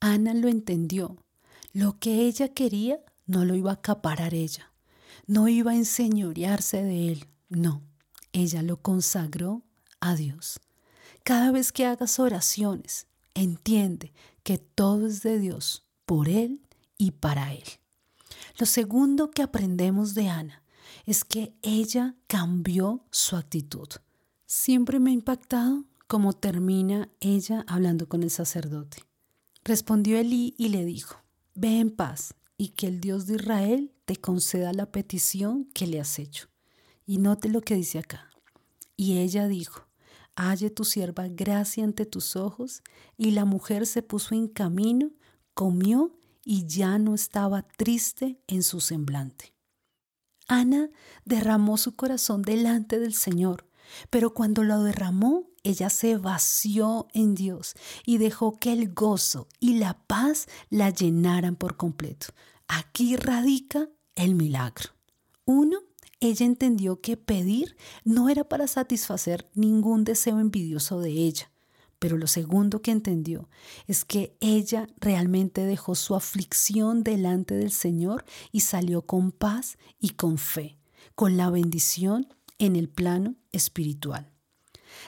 Ana 0.00 0.32
lo 0.32 0.48
entendió 0.48 1.18
lo 1.72 1.98
que 1.98 2.26
ella 2.26 2.48
quería 2.48 3.00
no 3.26 3.44
lo 3.44 3.54
iba 3.54 3.70
a 3.70 3.74
acaparar 3.74 4.34
ella. 4.34 4.72
No 5.26 5.48
iba 5.48 5.72
a 5.72 5.76
enseñorearse 5.76 6.82
de 6.82 7.12
él, 7.12 7.28
no, 7.48 7.82
ella 8.32 8.62
lo 8.62 8.80
consagró 8.80 9.62
a 10.00 10.14
Dios. 10.14 10.60
Cada 11.22 11.52
vez 11.52 11.72
que 11.72 11.86
hagas 11.86 12.18
oraciones, 12.18 13.06
entiende 13.34 14.12
que 14.42 14.58
todo 14.58 15.06
es 15.06 15.22
de 15.22 15.38
Dios, 15.38 15.84
por 16.06 16.28
Él 16.28 16.60
y 16.96 17.12
para 17.12 17.52
Él. 17.52 17.64
Lo 18.58 18.66
segundo 18.66 19.30
que 19.30 19.42
aprendemos 19.42 20.14
de 20.14 20.28
Ana 20.28 20.62
es 21.06 21.24
que 21.24 21.54
ella 21.62 22.16
cambió 22.26 23.04
su 23.10 23.36
actitud. 23.36 23.88
Siempre 24.46 24.98
me 24.98 25.10
ha 25.10 25.14
impactado 25.14 25.84
cómo 26.06 26.32
termina 26.32 27.08
ella 27.20 27.64
hablando 27.68 28.08
con 28.08 28.22
el 28.22 28.30
sacerdote. 28.30 29.04
Respondió 29.62 30.18
Elí 30.18 30.54
y 30.58 30.70
le 30.70 30.84
dijo, 30.84 31.16
Ve 31.62 31.78
en 31.78 31.90
paz 31.90 32.32
y 32.56 32.68
que 32.68 32.86
el 32.86 33.02
Dios 33.02 33.26
de 33.26 33.34
Israel 33.34 33.92
te 34.06 34.16
conceda 34.16 34.72
la 34.72 34.90
petición 34.90 35.66
que 35.74 35.86
le 35.86 36.00
has 36.00 36.18
hecho. 36.18 36.48
Y 37.04 37.18
note 37.18 37.50
lo 37.50 37.60
que 37.60 37.74
dice 37.74 37.98
acá. 37.98 38.30
Y 38.96 39.18
ella 39.18 39.46
dijo, 39.46 39.86
Halle 40.36 40.70
tu 40.70 40.84
sierva 40.84 41.28
gracia 41.28 41.84
ante 41.84 42.06
tus 42.06 42.34
ojos. 42.34 42.82
Y 43.18 43.32
la 43.32 43.44
mujer 43.44 43.86
se 43.86 44.02
puso 44.02 44.34
en 44.34 44.48
camino, 44.48 45.10
comió 45.52 46.18
y 46.46 46.66
ya 46.66 46.98
no 46.98 47.14
estaba 47.14 47.60
triste 47.76 48.40
en 48.46 48.62
su 48.62 48.80
semblante. 48.80 49.52
Ana 50.48 50.88
derramó 51.26 51.76
su 51.76 51.94
corazón 51.94 52.40
delante 52.40 52.98
del 52.98 53.12
Señor, 53.12 53.66
pero 54.10 54.34
cuando 54.34 54.62
lo 54.62 54.82
derramó, 54.82 55.50
ella 55.62 55.90
se 55.90 56.16
vació 56.16 57.08
en 57.12 57.34
Dios 57.34 57.74
y 58.06 58.18
dejó 58.18 58.58
que 58.58 58.72
el 58.72 58.92
gozo 58.94 59.48
y 59.58 59.74
la 59.74 59.98
paz 60.06 60.46
la 60.70 60.90
llenaran 60.90 61.56
por 61.56 61.76
completo. 61.76 62.28
Aquí 62.68 63.16
radica 63.16 63.88
el 64.14 64.34
milagro. 64.34 64.90
Uno, 65.44 65.78
ella 66.20 66.46
entendió 66.46 67.00
que 67.00 67.16
pedir 67.16 67.76
no 68.04 68.28
era 68.28 68.44
para 68.44 68.66
satisfacer 68.66 69.50
ningún 69.54 70.04
deseo 70.04 70.38
envidioso 70.38 71.00
de 71.00 71.10
ella. 71.10 71.50
Pero 71.98 72.16
lo 72.16 72.26
segundo 72.26 72.80
que 72.80 72.92
entendió 72.92 73.48
es 73.86 74.04
que 74.04 74.36
ella 74.40 74.86
realmente 74.98 75.64
dejó 75.64 75.94
su 75.94 76.14
aflicción 76.14 77.04
delante 77.04 77.54
del 77.54 77.72
Señor 77.72 78.24
y 78.52 78.60
salió 78.60 79.02
con 79.02 79.32
paz 79.32 79.76
y 79.98 80.10
con 80.10 80.38
fe, 80.38 80.78
con 81.14 81.36
la 81.36 81.50
bendición 81.50 82.26
en 82.58 82.76
el 82.76 82.88
plano 82.88 83.34
espiritual. 83.52 84.30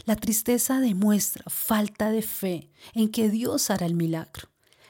La 0.04 0.16
tristeza 0.16 0.80
demuestra 0.80 1.44
falta 1.48 2.10
de 2.10 2.22
fe 2.22 2.70
en 2.94 3.10
que 3.10 3.28
Dios 3.28 3.70
hará 3.70 3.86
el 3.86 3.94
milagro. 3.94 4.48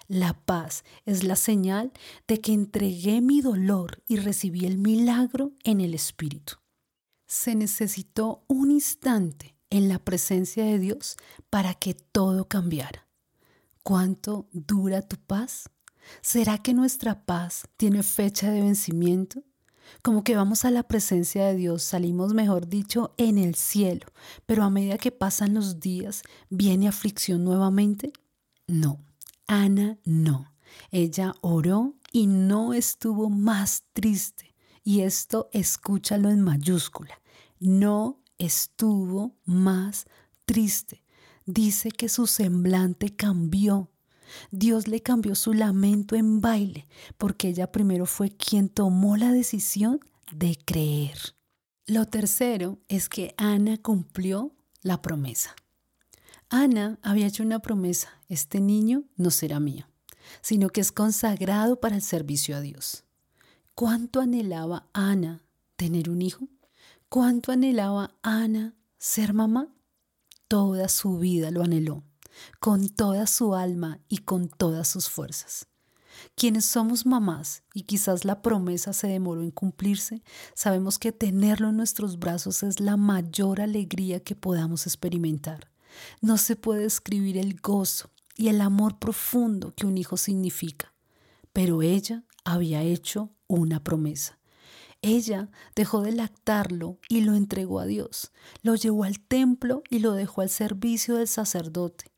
La 0.09 0.35
paz 0.35 0.85
es 1.07 1.25
la 1.25 1.37
señal 1.37 1.93
de 2.29 2.41
que 2.41 2.53
entregué 2.53 3.21
mi 3.21 3.41
dolor 3.41 4.03
y 4.07 4.17
recibí 4.17 4.67
el 4.67 4.79
milagro 4.79 5.53
en 5.65 5.81
el 5.81 5.95
Espíritu. 5.95 6.55
Se 7.27 7.55
necesitó 7.55 8.45
un 8.47 8.71
instante 8.71 9.57
en 9.71 9.89
la 9.89 9.99
presencia 9.99 10.65
de 10.65 10.79
Dios 10.79 11.17
para 11.49 11.73
que 11.75 11.95
todo 11.95 12.47
cambiara. 12.47 13.09
¿Cuánto 13.83 14.49
dura 14.53 15.01
tu 15.01 15.17
paz? 15.17 15.71
¿Será 16.21 16.59
que 16.59 16.75
nuestra 16.75 17.25
paz 17.25 17.63
tiene 17.77 18.03
fecha 18.03 18.51
de 18.51 18.61
vencimiento? 18.61 19.43
Como 20.03 20.25
que 20.25 20.37
vamos 20.37 20.65
a 20.65 20.71
la 20.71 20.83
presencia 20.83 21.47
de 21.47 21.57
Dios, 21.57 21.83
salimos, 21.83 22.35
mejor 22.35 22.69
dicho, 22.69 23.15
en 23.17 23.39
el 23.39 23.55
cielo, 23.55 24.07
pero 24.47 24.65
a 24.65 24.71
medida 24.71 24.99
que 24.99 25.13
pasan 25.13 25.55
los 25.55 25.81
días, 25.81 26.23
¿viene 26.51 26.89
aflicción 26.89 27.45
nuevamente? 27.45 28.13
No, 28.67 28.99
Ana 29.47 29.99
no. 30.05 30.53
Ella 30.91 31.35
oró 31.41 31.95
y 32.13 32.27
no 32.27 32.73
estuvo 32.73 33.31
más 33.31 33.85
triste. 33.93 34.55
Y 34.85 35.01
esto 35.01 35.49
escúchalo 35.53 36.31
en 36.31 36.41
mayúscula. 36.41 37.21
No 37.61 38.21
estuvo 38.39 39.37
más 39.45 40.07
triste. 40.45 41.05
Dice 41.47 41.91
que 41.91 42.09
su 42.09 42.27
semblante 42.27 43.15
cambió. 43.15 43.92
Dios 44.51 44.89
le 44.89 45.01
cambió 45.01 45.35
su 45.35 45.53
lamento 45.53 46.17
en 46.17 46.41
baile, 46.41 46.87
porque 47.19 47.49
ella 47.49 47.71
primero 47.71 48.07
fue 48.07 48.31
quien 48.31 48.69
tomó 48.69 49.17
la 49.17 49.33
decisión 49.33 50.01
de 50.33 50.59
creer. 50.65 51.19
Lo 51.87 52.07
tercero 52.07 52.79
es 52.89 53.09
que 53.09 53.35
Ana 53.37 53.77
cumplió 53.77 54.55
la 54.83 55.03
promesa. 55.03 55.55
Ana 56.49 56.99
había 57.03 57.27
hecho 57.27 57.43
una 57.43 57.61
promesa, 57.61 58.21
este 58.29 58.61
niño 58.61 59.05
no 59.17 59.31
será 59.31 59.59
mío, 59.59 59.89
sino 60.43 60.69
que 60.69 60.81
es 60.81 60.93
consagrado 60.93 61.81
para 61.81 61.97
el 61.97 62.03
servicio 62.03 62.57
a 62.57 62.61
Dios. 62.61 63.05
¿Cuánto 63.75 64.21
anhelaba 64.21 64.87
Ana 64.93 65.43
tener 65.77 66.11
un 66.11 66.21
hijo? 66.21 66.49
¿Cuánto 67.09 67.53
anhelaba 67.53 68.15
Ana 68.23 68.75
ser 68.99 69.33
mamá? 69.33 69.75
Toda 70.47 70.89
su 70.89 71.19
vida 71.19 71.51
lo 71.51 71.63
anheló, 71.63 72.05
con 72.61 72.89
toda 72.89 73.27
su 73.27 73.55
alma 73.55 74.01
y 74.09 74.19
con 74.19 74.49
todas 74.49 74.89
sus 74.89 75.09
fuerzas. 75.09 75.67
Quienes 76.35 76.67
somos 76.67 77.07
mamás 77.07 77.63
y 77.75 77.83
quizás 77.83 78.25
la 78.25 78.43
promesa 78.43 78.93
se 78.93 79.09
demoró 79.09 79.43
en 79.43 79.51
cumplirse, 79.51 80.23
sabemos 80.55 80.99
que 80.99 81.11
tenerlo 81.11 81.71
en 81.71 81.77
nuestros 81.77 82.19
brazos 82.19 82.63
es 82.63 82.81
la 82.81 82.97
mayor 82.97 83.61
alegría 83.61 84.21
que 84.21 84.37
podamos 84.37 84.87
experimentar. 84.87 85.71
No 86.21 86.37
se 86.37 86.57
puede 86.57 86.85
escribir 86.85 87.39
el 87.39 87.59
gozo 87.61 88.11
y 88.37 88.49
el 88.49 88.61
amor 88.61 88.99
profundo 88.99 89.75
que 89.75 89.87
un 89.87 89.99
hijo 89.99 90.17
significa, 90.17 90.95
pero 91.53 91.83
ella 91.83 92.25
había 92.45 92.83
hecho 92.83 93.31
una 93.47 93.83
promesa 93.83 94.39
ella 95.03 95.51
dejó 95.75 96.01
de 96.01 96.13
lactarlo 96.13 96.99
y 97.09 97.23
lo 97.23 97.35
entregó 97.35 97.81
a 97.81 97.87
Dios, 97.87 98.33
lo 98.63 98.77
llevó 98.77 99.05
al 99.05 99.19
templo 99.19 99.83
y 99.91 99.99
lo 99.99 100.13
dejó 100.13 100.41
al 100.43 100.49
servicio 100.49 101.17
del 101.17 101.29
sacerdote. 101.29 102.12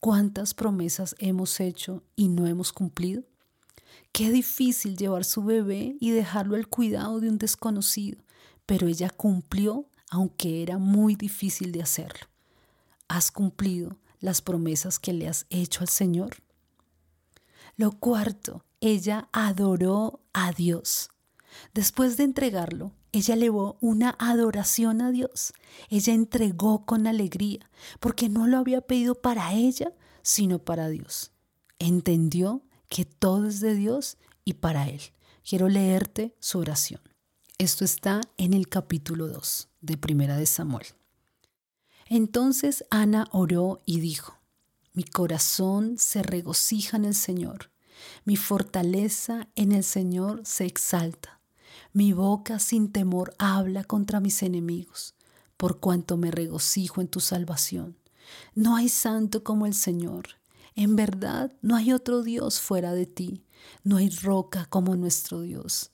¿Cuántas 0.00 0.54
promesas 0.54 1.14
hemos 1.18 1.60
hecho 1.60 2.02
y 2.16 2.28
no 2.28 2.46
hemos 2.46 2.72
cumplido? 2.72 3.22
Qué 4.12 4.30
difícil 4.30 4.96
llevar 4.96 5.24
su 5.24 5.44
bebé 5.44 5.96
y 6.00 6.10
dejarlo 6.10 6.56
al 6.56 6.68
cuidado 6.68 7.20
de 7.20 7.28
un 7.28 7.36
desconocido, 7.36 8.24
pero 8.64 8.88
ella 8.88 9.10
cumplió 9.10 9.86
aunque 10.10 10.62
era 10.62 10.78
muy 10.78 11.14
difícil 11.14 11.70
de 11.70 11.82
hacerlo. 11.82 12.26
¿Has 13.08 13.30
cumplido 13.30 13.98
las 14.20 14.40
promesas 14.40 14.98
que 14.98 15.12
le 15.12 15.28
has 15.28 15.46
hecho 15.50 15.82
al 15.82 15.88
Señor? 15.88 16.42
Lo 17.76 17.92
cuarto, 17.92 18.64
ella 18.80 19.28
adoró 19.32 20.20
a 20.32 20.52
Dios. 20.52 21.10
Después 21.74 22.16
de 22.16 22.24
entregarlo, 22.24 22.92
ella 23.12 23.34
elevó 23.34 23.76
una 23.80 24.16
adoración 24.18 25.00
a 25.00 25.10
Dios. 25.10 25.52
Ella 25.88 26.14
entregó 26.14 26.84
con 26.84 27.06
alegría, 27.06 27.68
porque 27.98 28.28
no 28.28 28.46
lo 28.46 28.58
había 28.58 28.80
pedido 28.80 29.14
para 29.14 29.52
ella, 29.52 29.92
sino 30.22 30.58
para 30.58 30.88
Dios. 30.88 31.32
Entendió 31.78 32.62
que 32.88 33.04
todo 33.04 33.46
es 33.48 33.60
de 33.60 33.74
Dios 33.74 34.16
y 34.44 34.54
para 34.54 34.88
Él. 34.88 35.00
Quiero 35.48 35.68
leerte 35.68 36.34
su 36.38 36.58
oración. 36.58 37.00
Esto 37.58 37.84
está 37.84 38.20
en 38.36 38.54
el 38.54 38.68
capítulo 38.68 39.26
2 39.28 39.68
de 39.80 39.96
Primera 39.96 40.36
de 40.36 40.46
Samuel. 40.46 40.86
Entonces 42.06 42.84
Ana 42.90 43.28
oró 43.32 43.82
y 43.86 44.00
dijo, 44.00 44.38
mi 44.92 45.04
corazón 45.04 45.96
se 45.98 46.22
regocija 46.22 46.96
en 46.96 47.04
el 47.04 47.14
Señor, 47.14 47.70
mi 48.24 48.36
fortaleza 48.36 49.48
en 49.54 49.72
el 49.72 49.84
Señor 49.84 50.42
se 50.44 50.66
exalta. 50.66 51.39
Mi 51.92 52.12
boca 52.12 52.60
sin 52.60 52.92
temor 52.92 53.34
habla 53.38 53.82
contra 53.82 54.20
mis 54.20 54.44
enemigos, 54.44 55.14
por 55.56 55.80
cuanto 55.80 56.16
me 56.16 56.30
regocijo 56.30 57.00
en 57.00 57.08
tu 57.08 57.18
salvación. 57.18 57.96
No 58.54 58.76
hay 58.76 58.88
santo 58.88 59.42
como 59.42 59.66
el 59.66 59.74
Señor. 59.74 60.28
En 60.76 60.94
verdad, 60.94 61.52
no 61.62 61.74
hay 61.74 61.92
otro 61.92 62.22
Dios 62.22 62.60
fuera 62.60 62.92
de 62.92 63.06
ti. 63.06 63.44
No 63.82 63.96
hay 63.96 64.08
roca 64.08 64.66
como 64.66 64.94
nuestro 64.94 65.40
Dios. 65.40 65.90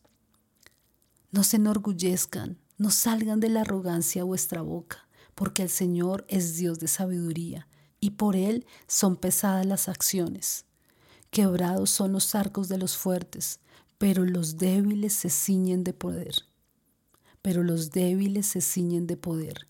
No 1.30 1.42
se 1.42 1.56
enorgullezcan, 1.56 2.58
no 2.76 2.90
salgan 2.90 3.40
de 3.40 3.48
la 3.48 3.62
arrogancia 3.62 4.22
vuestra 4.22 4.60
boca, 4.60 5.08
porque 5.34 5.62
el 5.62 5.70
Señor 5.70 6.26
es 6.28 6.56
Dios 6.56 6.78
de 6.78 6.88
sabiduría, 6.88 7.68
y 8.00 8.10
por 8.10 8.36
Él 8.36 8.66
son 8.86 9.16
pesadas 9.16 9.64
las 9.64 9.88
acciones. 9.88 10.66
Quebrados 11.30 11.90
son 11.90 12.12
los 12.12 12.34
arcos 12.34 12.68
de 12.68 12.78
los 12.78 12.96
fuertes, 12.96 13.60
pero 13.98 14.24
los 14.24 14.58
débiles 14.58 15.12
se 15.12 15.30
ciñen 15.30 15.84
de 15.84 15.92
poder. 15.92 16.34
Pero 17.42 17.62
los 17.62 17.90
débiles 17.90 18.46
se 18.46 18.60
ciñen 18.60 19.06
de 19.06 19.16
poder. 19.16 19.68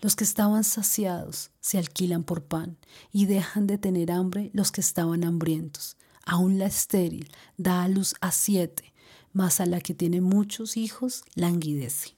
Los 0.00 0.16
que 0.16 0.24
estaban 0.24 0.64
saciados 0.64 1.50
se 1.60 1.78
alquilan 1.78 2.24
por 2.24 2.44
pan 2.44 2.76
y 3.12 3.26
dejan 3.26 3.66
de 3.66 3.78
tener 3.78 4.10
hambre 4.10 4.50
los 4.52 4.70
que 4.70 4.80
estaban 4.80 5.24
hambrientos. 5.24 5.96
Aún 6.24 6.58
la 6.58 6.66
estéril 6.66 7.30
da 7.56 7.82
a 7.82 7.88
luz 7.88 8.14
a 8.20 8.32
siete, 8.32 8.92
mas 9.32 9.60
a 9.60 9.66
la 9.66 9.80
que 9.80 9.94
tiene 9.94 10.20
muchos 10.20 10.76
hijos 10.76 11.24
languidece. 11.34 12.16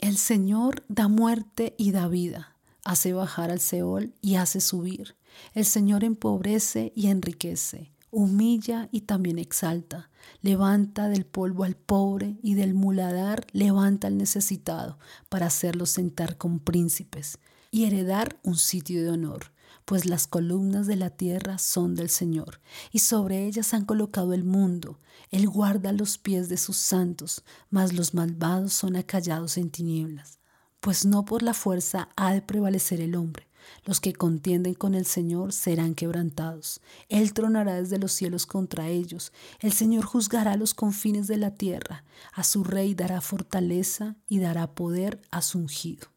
El 0.00 0.16
Señor 0.16 0.84
da 0.88 1.08
muerte 1.08 1.74
y 1.78 1.92
da 1.92 2.08
vida, 2.08 2.56
hace 2.84 3.12
bajar 3.12 3.50
al 3.50 3.60
Seol 3.60 4.14
y 4.20 4.36
hace 4.36 4.60
subir. 4.60 5.16
El 5.54 5.64
Señor 5.64 6.04
empobrece 6.04 6.92
y 6.94 7.08
enriquece 7.08 7.92
humilla 8.10 8.88
y 8.90 9.02
también 9.02 9.38
exalta, 9.38 10.10
levanta 10.40 11.08
del 11.08 11.26
polvo 11.26 11.64
al 11.64 11.76
pobre 11.76 12.38
y 12.42 12.54
del 12.54 12.74
muladar 12.74 13.46
levanta 13.52 14.06
al 14.06 14.16
necesitado 14.16 14.98
para 15.28 15.46
hacerlo 15.46 15.86
sentar 15.86 16.38
con 16.38 16.60
príncipes 16.60 17.38
y 17.70 17.84
heredar 17.84 18.38
un 18.42 18.56
sitio 18.56 19.02
de 19.02 19.10
honor, 19.10 19.52
pues 19.84 20.06
las 20.06 20.26
columnas 20.26 20.86
de 20.86 20.96
la 20.96 21.10
tierra 21.10 21.58
son 21.58 21.94
del 21.94 22.08
Señor, 22.10 22.60
y 22.92 23.00
sobre 23.00 23.46
ellas 23.46 23.74
han 23.74 23.84
colocado 23.84 24.34
el 24.34 24.44
mundo. 24.44 24.98
Él 25.30 25.48
guarda 25.48 25.92
los 25.92 26.18
pies 26.18 26.48
de 26.48 26.56
sus 26.56 26.76
santos, 26.76 27.42
mas 27.70 27.92
los 27.92 28.14
malvados 28.14 28.72
son 28.72 28.96
acallados 28.96 29.56
en 29.56 29.70
tinieblas. 29.70 30.38
Pues 30.80 31.04
no 31.04 31.24
por 31.24 31.42
la 31.42 31.54
fuerza 31.54 32.08
ha 32.16 32.32
de 32.32 32.42
prevalecer 32.42 33.00
el 33.00 33.16
hombre, 33.16 33.47
los 33.84 34.00
que 34.00 34.12
contienden 34.12 34.74
con 34.74 34.94
el 34.94 35.06
Señor 35.06 35.52
serán 35.52 35.94
quebrantados. 35.94 36.80
Él 37.08 37.32
tronará 37.32 37.74
desde 37.74 37.98
los 37.98 38.12
cielos 38.12 38.46
contra 38.46 38.88
ellos. 38.88 39.32
El 39.60 39.72
Señor 39.72 40.04
juzgará 40.04 40.56
los 40.56 40.74
confines 40.74 41.26
de 41.26 41.36
la 41.36 41.54
tierra. 41.54 42.04
A 42.32 42.44
su 42.44 42.64
rey 42.64 42.94
dará 42.94 43.20
fortaleza 43.20 44.16
y 44.28 44.38
dará 44.38 44.74
poder 44.74 45.20
a 45.30 45.42
su 45.42 45.58
ungido. 45.58 46.08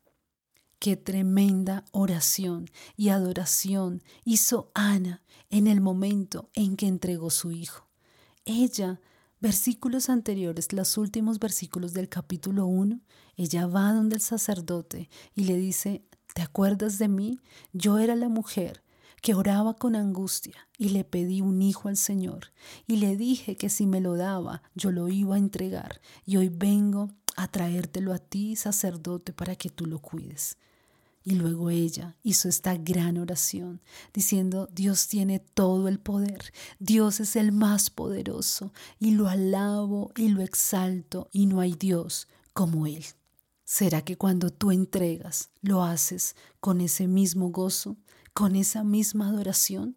Qué 0.81 0.97
tremenda 0.97 1.85
oración 1.91 2.67
y 2.97 3.09
adoración 3.09 4.01
hizo 4.25 4.71
Ana 4.73 5.21
en 5.51 5.67
el 5.67 5.79
momento 5.79 6.49
en 6.55 6.75
que 6.75 6.87
entregó 6.87 7.29
su 7.29 7.51
hijo. 7.51 7.87
Ella, 8.45 8.99
versículos 9.39 10.09
anteriores, 10.09 10.73
los 10.73 10.97
últimos 10.97 11.37
versículos 11.37 11.93
del 11.93 12.09
capítulo 12.09 12.65
1, 12.65 12.99
ella 13.35 13.67
va 13.67 13.93
donde 13.93 14.15
el 14.15 14.21
sacerdote 14.21 15.09
y 15.35 15.43
le 15.43 15.55
dice, 15.57 16.03
¿Te 16.33 16.41
acuerdas 16.41 16.97
de 16.97 17.07
mí? 17.07 17.39
Yo 17.73 17.97
era 17.97 18.15
la 18.15 18.29
mujer 18.29 18.83
que 19.21 19.35
oraba 19.35 19.75
con 19.75 19.95
angustia 19.95 20.67
y 20.77 20.89
le 20.89 21.03
pedí 21.03 21.41
un 21.41 21.61
hijo 21.61 21.89
al 21.89 21.97
Señor 21.97 22.51
y 22.87 22.97
le 22.97 23.15
dije 23.15 23.55
que 23.55 23.69
si 23.69 23.85
me 23.85 24.01
lo 24.01 24.15
daba 24.15 24.63
yo 24.73 24.91
lo 24.91 25.09
iba 25.09 25.35
a 25.35 25.39
entregar 25.39 26.01
y 26.25 26.37
hoy 26.37 26.49
vengo 26.49 27.09
a 27.35 27.47
traértelo 27.47 28.13
a 28.13 28.19
ti, 28.19 28.55
sacerdote, 28.55 29.31
para 29.33 29.55
que 29.55 29.69
tú 29.69 29.85
lo 29.85 29.99
cuides. 29.99 30.57
Y 31.23 31.35
luego 31.35 31.69
ella 31.69 32.17
hizo 32.23 32.49
esta 32.49 32.75
gran 32.75 33.17
oración 33.17 33.79
diciendo, 34.11 34.67
Dios 34.73 35.07
tiene 35.07 35.39
todo 35.39 35.87
el 35.87 35.99
poder, 35.99 36.51
Dios 36.79 37.19
es 37.19 37.35
el 37.35 37.51
más 37.51 37.89
poderoso 37.91 38.73
y 38.99 39.11
lo 39.11 39.27
alabo 39.27 40.11
y 40.15 40.29
lo 40.29 40.41
exalto 40.41 41.29
y 41.31 41.45
no 41.45 41.59
hay 41.59 41.73
Dios 41.73 42.27
como 42.53 42.87
Él. 42.87 43.05
¿Será 43.73 44.01
que 44.01 44.17
cuando 44.17 44.49
tú 44.49 44.71
entregas 44.71 45.49
lo 45.61 45.81
haces 45.81 46.35
con 46.59 46.81
ese 46.81 47.07
mismo 47.07 47.51
gozo, 47.51 47.95
con 48.33 48.57
esa 48.57 48.83
misma 48.83 49.29
adoración? 49.29 49.95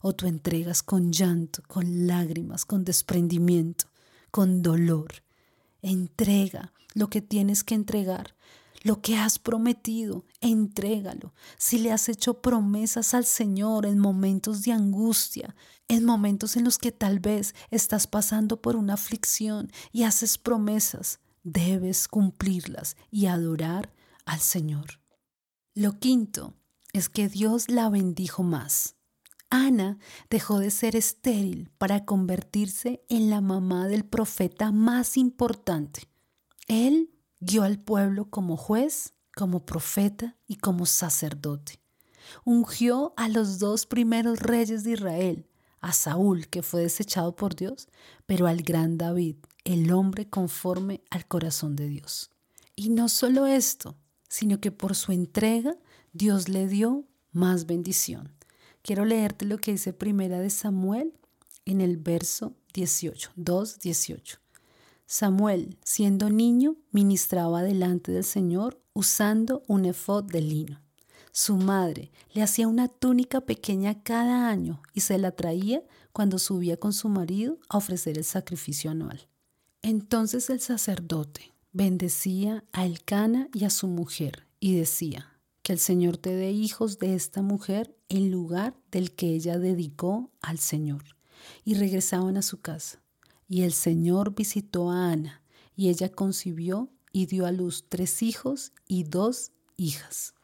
¿O 0.00 0.12
tú 0.12 0.26
entregas 0.26 0.82
con 0.82 1.12
llanto, 1.12 1.62
con 1.68 2.08
lágrimas, 2.08 2.64
con 2.64 2.84
desprendimiento, 2.84 3.84
con 4.32 4.60
dolor? 4.60 5.22
Entrega 5.82 6.72
lo 6.94 7.10
que 7.10 7.22
tienes 7.22 7.62
que 7.62 7.76
entregar, 7.76 8.34
lo 8.82 9.00
que 9.00 9.16
has 9.16 9.38
prometido, 9.38 10.24
entrégalo. 10.40 11.32
Si 11.58 11.78
le 11.78 11.92
has 11.92 12.08
hecho 12.08 12.42
promesas 12.42 13.14
al 13.14 13.24
Señor 13.24 13.86
en 13.86 14.00
momentos 14.00 14.62
de 14.62 14.72
angustia, 14.72 15.54
en 15.86 16.04
momentos 16.04 16.56
en 16.56 16.64
los 16.64 16.76
que 16.76 16.90
tal 16.90 17.20
vez 17.20 17.54
estás 17.70 18.08
pasando 18.08 18.60
por 18.60 18.74
una 18.74 18.94
aflicción 18.94 19.70
y 19.92 20.02
haces 20.02 20.38
promesas, 20.38 21.20
debes 21.42 22.08
cumplirlas 22.08 22.96
y 23.10 23.26
adorar 23.26 23.92
al 24.24 24.40
Señor. 24.40 25.00
Lo 25.74 25.98
quinto 25.98 26.54
es 26.92 27.08
que 27.08 27.28
Dios 27.28 27.68
la 27.68 27.88
bendijo 27.88 28.42
más. 28.42 28.96
Ana 29.50 29.98
dejó 30.30 30.58
de 30.58 30.70
ser 30.70 30.96
estéril 30.96 31.70
para 31.78 32.04
convertirse 32.04 33.04
en 33.08 33.28
la 33.28 33.40
mamá 33.40 33.86
del 33.86 34.04
profeta 34.04 34.72
más 34.72 35.16
importante. 35.16 36.08
Él 36.68 37.10
guió 37.40 37.62
al 37.64 37.78
pueblo 37.78 38.30
como 38.30 38.56
juez, 38.56 39.14
como 39.34 39.66
profeta 39.66 40.36
y 40.46 40.56
como 40.56 40.86
sacerdote. 40.86 41.80
Ungió 42.44 43.12
a 43.16 43.28
los 43.28 43.58
dos 43.58 43.86
primeros 43.86 44.38
reyes 44.40 44.84
de 44.84 44.92
Israel, 44.92 45.48
a 45.80 45.92
Saúl, 45.92 46.48
que 46.48 46.62
fue 46.62 46.82
desechado 46.82 47.34
por 47.34 47.54
Dios, 47.56 47.88
pero 48.26 48.46
al 48.46 48.62
gran 48.62 48.96
David, 48.96 49.36
el 49.64 49.92
hombre 49.92 50.28
conforme 50.28 51.02
al 51.10 51.26
corazón 51.26 51.76
de 51.76 51.88
Dios. 51.88 52.30
Y 52.74 52.90
no 52.90 53.08
solo 53.08 53.46
esto, 53.46 53.96
sino 54.28 54.60
que 54.60 54.72
por 54.72 54.94
su 54.94 55.12
entrega 55.12 55.76
Dios 56.12 56.48
le 56.48 56.66
dio 56.66 57.04
más 57.32 57.66
bendición. 57.66 58.32
Quiero 58.82 59.04
leerte 59.04 59.44
lo 59.44 59.58
que 59.58 59.72
dice 59.72 59.92
Primera 59.92 60.40
de 60.40 60.50
Samuel 60.50 61.12
en 61.64 61.80
el 61.80 61.96
verso 61.96 62.54
18, 62.74 63.32
2, 63.36 63.78
18. 63.78 64.38
Samuel, 65.06 65.78
siendo 65.84 66.30
niño, 66.30 66.76
ministraba 66.90 67.62
delante 67.62 68.12
del 68.12 68.24
Señor 68.24 68.80
usando 68.94 69.62
un 69.68 69.84
efod 69.84 70.24
de 70.24 70.40
lino. 70.40 70.80
Su 71.32 71.56
madre 71.56 72.10
le 72.32 72.42
hacía 72.42 72.68
una 72.68 72.88
túnica 72.88 73.40
pequeña 73.42 74.02
cada 74.02 74.48
año 74.48 74.82
y 74.92 75.00
se 75.00 75.18
la 75.18 75.30
traía 75.32 75.82
cuando 76.12 76.38
subía 76.38 76.78
con 76.78 76.92
su 76.92 77.08
marido 77.08 77.58
a 77.68 77.78
ofrecer 77.78 78.18
el 78.18 78.24
sacrificio 78.24 78.90
anual. 78.90 79.28
Entonces 79.82 80.48
el 80.50 80.60
sacerdote 80.60 81.52
bendecía 81.72 82.64
a 82.72 82.86
Elcana 82.86 83.48
y 83.52 83.64
a 83.64 83.70
su 83.70 83.88
mujer 83.88 84.46
y 84.60 84.76
decía, 84.76 85.32
que 85.62 85.72
el 85.72 85.78
Señor 85.78 86.16
te 86.16 86.34
dé 86.34 86.50
hijos 86.50 86.98
de 86.98 87.14
esta 87.14 87.40
mujer 87.40 87.96
en 88.08 88.30
lugar 88.30 88.76
del 88.90 89.14
que 89.14 89.28
ella 89.28 89.58
dedicó 89.58 90.30
al 90.40 90.58
Señor. 90.58 91.02
Y 91.64 91.74
regresaban 91.74 92.36
a 92.36 92.42
su 92.42 92.60
casa. 92.60 93.02
Y 93.48 93.62
el 93.62 93.72
Señor 93.72 94.34
visitó 94.34 94.90
a 94.90 95.12
Ana, 95.12 95.42
y 95.74 95.88
ella 95.88 96.10
concibió 96.10 96.90
y 97.12 97.26
dio 97.26 97.46
a 97.46 97.52
luz 97.52 97.86
tres 97.88 98.22
hijos 98.22 98.72
y 98.86 99.04
dos 99.04 99.52
hijas. 99.76 100.34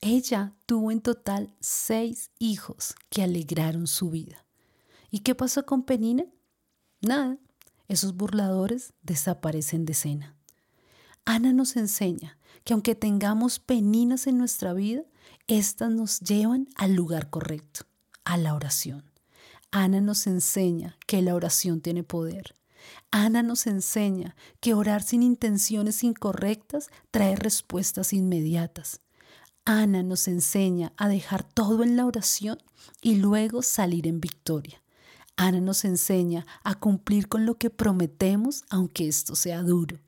Ella 0.00 0.54
tuvo 0.66 0.90
en 0.90 1.00
total 1.00 1.54
seis 1.60 2.30
hijos 2.38 2.94
que 3.10 3.22
alegraron 3.22 3.86
su 3.86 4.10
vida. 4.10 4.46
¿Y 5.10 5.20
qué 5.20 5.34
pasó 5.34 5.66
con 5.66 5.84
Penina? 5.84 6.24
Nada, 7.00 7.38
esos 7.88 8.14
burladores 8.14 8.92
desaparecen 9.02 9.84
de 9.84 9.92
escena. 9.92 10.36
Ana 11.24 11.52
nos 11.52 11.76
enseña 11.76 12.38
que 12.64 12.74
aunque 12.74 12.94
tengamos 12.94 13.58
peninas 13.58 14.26
en 14.26 14.38
nuestra 14.38 14.72
vida, 14.72 15.02
éstas 15.46 15.90
nos 15.90 16.20
llevan 16.20 16.68
al 16.76 16.94
lugar 16.94 17.30
correcto, 17.30 17.86
a 18.24 18.36
la 18.36 18.54
oración. 18.54 19.04
Ana 19.70 20.00
nos 20.00 20.26
enseña 20.26 20.96
que 21.06 21.22
la 21.22 21.34
oración 21.34 21.80
tiene 21.80 22.02
poder. 22.02 22.54
Ana 23.10 23.42
nos 23.42 23.66
enseña 23.66 24.36
que 24.60 24.74
orar 24.74 25.02
sin 25.02 25.22
intenciones 25.22 26.04
incorrectas 26.04 26.90
trae 27.10 27.36
respuestas 27.36 28.12
inmediatas. 28.12 29.00
Ana 29.64 30.02
nos 30.02 30.28
enseña 30.28 30.92
a 30.96 31.08
dejar 31.08 31.42
todo 31.42 31.82
en 31.82 31.96
la 31.96 32.06
oración 32.06 32.58
y 33.02 33.16
luego 33.16 33.60
salir 33.62 34.06
en 34.06 34.20
victoria. 34.20 34.82
Ana 35.38 35.60
nos 35.60 35.84
enseña 35.84 36.44
a 36.64 36.74
cumplir 36.74 37.28
con 37.28 37.46
lo 37.46 37.58
que 37.58 37.70
prometemos, 37.70 38.64
aunque 38.70 39.06
esto 39.06 39.36
sea 39.36 39.62
duro. 39.62 40.00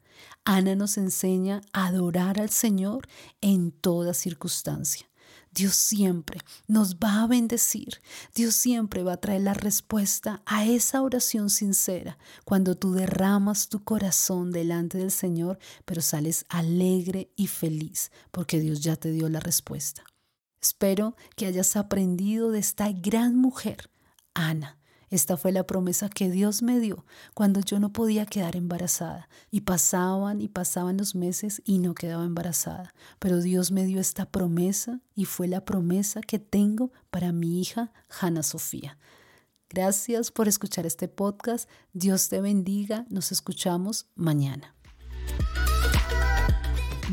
Ana 0.44 0.74
nos 0.74 0.98
enseña 0.98 1.60
a 1.72 1.86
adorar 1.86 2.40
al 2.40 2.50
Señor 2.50 3.06
en 3.40 3.70
toda 3.70 4.12
circunstancia. 4.12 5.08
Dios 5.52 5.76
siempre 5.76 6.40
nos 6.66 6.96
va 6.96 7.22
a 7.22 7.28
bendecir. 7.28 8.02
Dios 8.34 8.56
siempre 8.56 9.04
va 9.04 9.12
a 9.12 9.20
traer 9.20 9.42
la 9.42 9.54
respuesta 9.54 10.42
a 10.46 10.66
esa 10.66 11.00
oración 11.00 11.48
sincera 11.48 12.18
cuando 12.44 12.76
tú 12.76 12.92
derramas 12.92 13.68
tu 13.68 13.84
corazón 13.84 14.50
delante 14.50 14.98
del 14.98 15.12
Señor, 15.12 15.60
pero 15.84 16.02
sales 16.02 16.44
alegre 16.48 17.30
y 17.36 17.46
feliz 17.46 18.10
porque 18.32 18.58
Dios 18.58 18.80
ya 18.80 18.96
te 18.96 19.12
dio 19.12 19.28
la 19.28 19.38
respuesta. 19.38 20.02
Espero 20.60 21.14
que 21.36 21.46
hayas 21.46 21.76
aprendido 21.76 22.50
de 22.50 22.58
esta 22.58 22.90
gran 22.90 23.36
mujer, 23.36 23.90
Ana, 24.34 24.79
esta 25.10 25.36
fue 25.36 25.50
la 25.50 25.66
promesa 25.66 26.08
que 26.08 26.30
Dios 26.30 26.62
me 26.62 26.78
dio 26.78 27.04
cuando 27.34 27.60
yo 27.60 27.80
no 27.80 27.92
podía 27.92 28.26
quedar 28.26 28.54
embarazada. 28.54 29.28
Y 29.50 29.62
pasaban 29.62 30.40
y 30.40 30.48
pasaban 30.48 30.96
los 30.96 31.16
meses 31.16 31.60
y 31.64 31.78
no 31.78 31.94
quedaba 31.94 32.24
embarazada. 32.24 32.94
Pero 33.18 33.40
Dios 33.40 33.72
me 33.72 33.84
dio 33.84 34.00
esta 34.00 34.26
promesa 34.26 35.00
y 35.16 35.24
fue 35.24 35.48
la 35.48 35.64
promesa 35.64 36.20
que 36.20 36.38
tengo 36.38 36.92
para 37.10 37.32
mi 37.32 37.60
hija 37.60 37.92
Hanna 38.20 38.44
Sofía. 38.44 38.98
Gracias 39.68 40.30
por 40.30 40.46
escuchar 40.46 40.86
este 40.86 41.08
podcast. 41.08 41.68
Dios 41.92 42.28
te 42.28 42.40
bendiga. 42.40 43.04
Nos 43.08 43.32
escuchamos 43.32 44.06
mañana. 44.14 44.74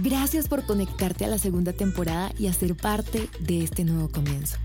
Gracias 0.04 0.48
por 0.48 0.64
conectarte 0.68 1.26
a 1.26 1.28
la 1.28 1.40
segunda 1.40 1.74
temporada 1.74 2.32
y 2.38 2.46
hacer 2.46 2.78
parte 2.78 3.28
de 3.40 3.64
este 3.64 3.84
nuevo 3.84 4.10
comienzo. 4.10 4.58